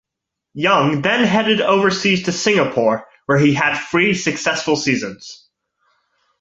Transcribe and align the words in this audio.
Young 0.55 1.03
then 1.03 1.25
headed 1.25 1.61
overseas 1.61 2.23
to 2.23 2.31
Singapore 2.31 3.05
where 3.27 3.37
he 3.37 3.53
had 3.53 3.77
three 3.77 4.15
successful 4.15 4.75
seasons. 4.75 5.47